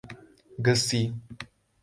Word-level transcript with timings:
گسی 0.65 1.01